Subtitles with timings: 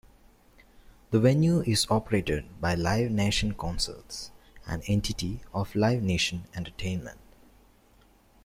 [1.11, 4.31] The venue is operated by Live Nation Concerts,
[4.65, 7.19] an entity of Live Nation Entertainment.